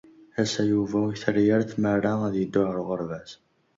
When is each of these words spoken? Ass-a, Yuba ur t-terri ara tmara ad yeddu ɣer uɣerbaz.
Ass-a, 0.41 0.63
Yuba 0.71 0.97
ur 1.07 1.13
t-terri 1.15 1.43
ara 1.55 1.69
tmara 1.71 2.13
ad 2.27 2.35
yeddu 2.37 2.61
ɣer 2.67 2.77
uɣerbaz. 2.81 3.29